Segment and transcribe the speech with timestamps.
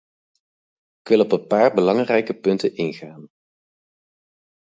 [0.99, 3.27] Ik wil op een paar belangrijke punten ingaan.